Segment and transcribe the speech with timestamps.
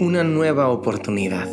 [0.00, 1.48] una nueva oportunidad.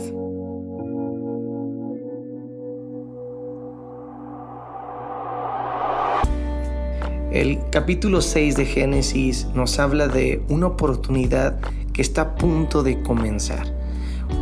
[7.32, 11.60] El capítulo 6 de Génesis nos habla de una oportunidad
[11.92, 13.66] que está a punto de comenzar,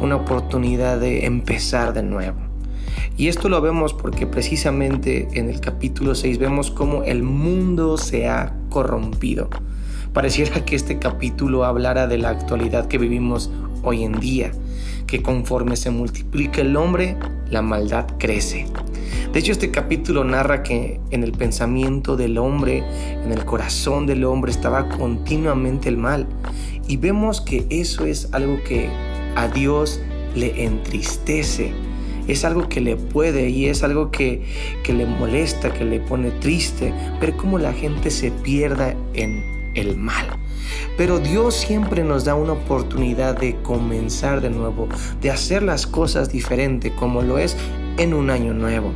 [0.02, 2.38] una oportunidad de empezar de nuevo.
[3.16, 8.28] Y esto lo vemos porque precisamente en el capítulo 6 vemos cómo el mundo se
[8.28, 9.50] ha corrompido.
[10.12, 13.50] Pareciera que este capítulo hablara de la actualidad que vivimos
[13.84, 14.52] hoy en día,
[15.08, 17.18] que conforme se multiplica el hombre,
[17.50, 18.66] la maldad crece.
[19.32, 22.84] De hecho, este capítulo narra que en el pensamiento del hombre,
[23.24, 26.28] en el corazón del hombre, estaba continuamente el mal.
[26.88, 28.90] Y vemos que eso es algo que
[29.36, 30.00] a Dios
[30.36, 31.74] le entristece.
[32.28, 34.44] Es algo que le puede y es algo que,
[34.84, 39.98] que le molesta, que le pone triste, ver cómo la gente se pierda en el
[39.98, 40.28] mal.
[40.98, 44.88] Pero Dios siempre nos da una oportunidad de comenzar de nuevo,
[45.22, 47.56] de hacer las cosas diferente como lo es
[47.98, 48.92] en un año nuevo.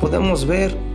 [0.00, 0.87] Podemos ver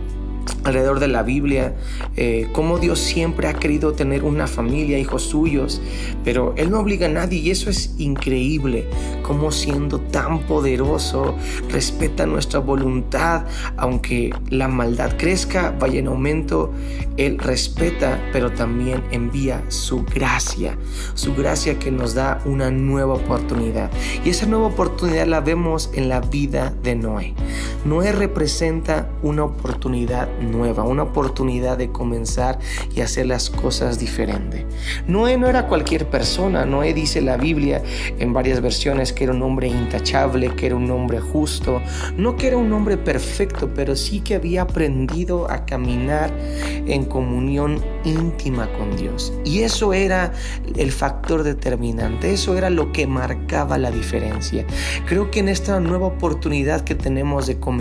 [0.64, 1.74] alrededor de la Biblia,
[2.16, 5.80] eh, cómo Dios siempre ha querido tener una familia, hijos suyos,
[6.24, 8.86] pero Él no obliga a nadie y eso es increíble,
[9.22, 11.36] como siendo tan poderoso,
[11.68, 13.44] respeta nuestra voluntad,
[13.76, 16.72] aunque la maldad crezca, vaya en aumento,
[17.16, 20.78] Él respeta, pero también envía su gracia,
[21.14, 23.90] su gracia que nos da una nueva oportunidad.
[24.24, 27.34] Y esa nueva oportunidad la vemos en la vida de Noé.
[27.84, 32.58] Noé representa una oportunidad nueva, una oportunidad de comenzar
[32.94, 34.66] y hacer las cosas diferente.
[35.06, 37.82] Noé no era cualquier persona, Noé dice la Biblia
[38.18, 41.82] en varias versiones que era un hombre intachable, que era un hombre justo,
[42.16, 46.32] no que era un hombre perfecto, pero sí que había aprendido a caminar
[46.86, 49.32] en comunión íntima con Dios.
[49.44, 50.32] Y eso era
[50.74, 54.64] el factor determinante, eso era lo que marcaba la diferencia.
[55.06, 57.73] Creo que en esta nueva oportunidad que tenemos de comenzar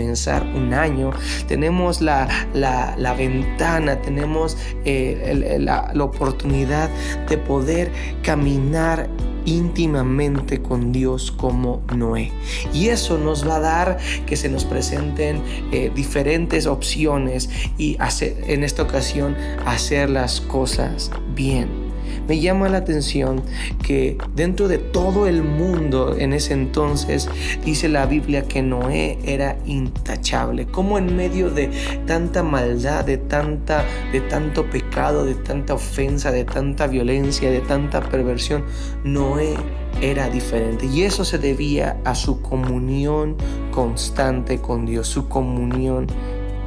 [0.55, 1.11] un año,
[1.47, 6.89] tenemos la, la, ventana, tenemos eh, la, la oportunidad
[7.29, 9.09] de poder caminar
[9.45, 12.31] íntimamente con Dios como Noé.
[12.73, 18.43] Y eso nos va a dar que se nos presenten eh, diferentes opciones y hacer,
[18.47, 21.82] en esta ocasión hacer las cosas bien.
[22.27, 23.43] Me llama la atención
[23.83, 27.29] que dentro de todo el mundo en ese entonces
[27.65, 31.69] dice la Biblia que Noé era intachable, como en medio de
[32.05, 38.01] tanta maldad, de tanta de tanto pecado, de tanta ofensa, de tanta violencia, de tanta
[38.01, 38.63] perversión,
[39.03, 39.55] Noé
[40.01, 43.37] era diferente y eso se debía a su comunión
[43.71, 46.07] constante con Dios, su comunión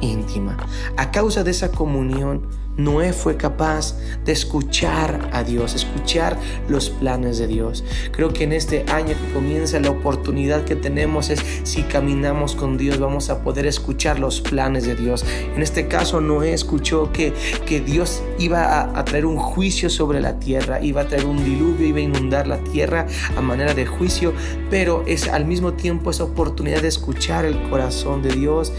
[0.01, 0.57] íntima.
[0.95, 2.47] A causa de esa comunión
[2.77, 6.37] Noé fue capaz de escuchar a Dios, escuchar
[6.69, 7.83] los planes de Dios.
[8.11, 12.77] Creo que en este año que comienza la oportunidad que tenemos es si caminamos con
[12.77, 15.25] Dios vamos a poder escuchar los planes de Dios.
[15.55, 17.33] En este caso Noé escuchó que,
[17.65, 21.43] que Dios iba a, a traer un juicio sobre la tierra, iba a traer un
[21.43, 24.33] diluvio, iba a inundar la tierra a manera de juicio,
[24.69, 28.71] pero es al mismo tiempo esa oportunidad de escuchar el corazón de Dios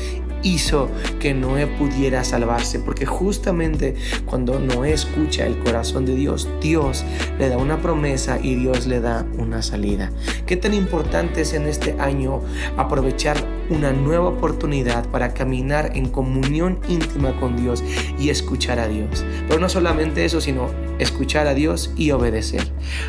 [0.42, 0.88] hizo
[1.20, 3.87] que Noé pudiera salvarse, porque justamente
[4.26, 7.04] cuando Noé escucha el corazón de Dios, Dios
[7.38, 10.10] le da una promesa y Dios le da una salida.
[10.46, 12.40] ¿Qué tan importante es en este año
[12.76, 13.36] aprovechar
[13.70, 17.84] una nueva oportunidad para caminar en comunión íntima con Dios
[18.18, 19.24] y escuchar a Dios?
[19.46, 22.62] Pero no solamente eso, sino escuchar a Dios y obedecer,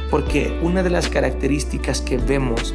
[0.10, 2.74] porque una de las características que vemos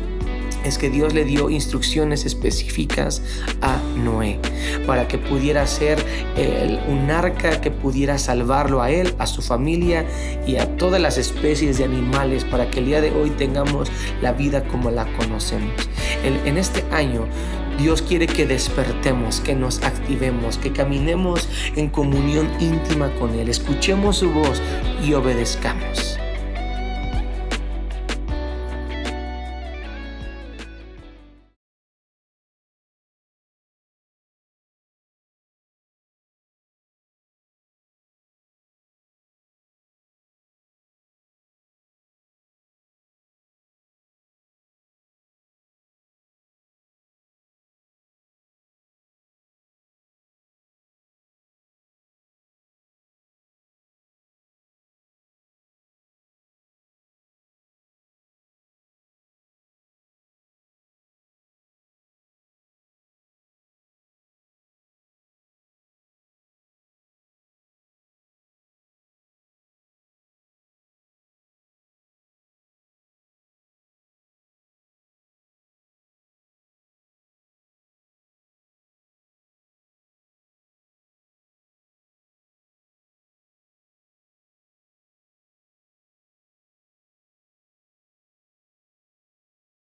[0.64, 3.22] es que Dios le dio instrucciones específicas
[3.60, 4.38] a Noé
[4.86, 5.98] para que pudiera ser
[6.88, 10.04] un arca que pudiera salvarlo a él, a su familia
[10.46, 13.90] y a todas las especies de animales para que el día de hoy tengamos
[14.22, 15.88] la vida como la conocemos.
[16.22, 17.26] en este año
[17.78, 24.18] Dios quiere que despertemos, que nos activemos, que caminemos en comunión íntima con Él, escuchemos
[24.18, 24.62] su voz
[25.04, 26.13] y obedezcamos.